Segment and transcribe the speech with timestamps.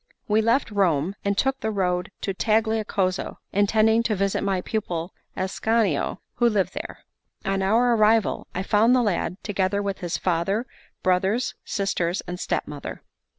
[0.27, 6.21] We left Rome, and took the road to Tagliacozzo, intending to visit my pupil Ascanio,
[6.37, 7.01] who lived there.
[7.45, 10.65] On our arrival, I found the lad, together with his father,
[11.03, 13.03] brothers, sisters, and stepmother.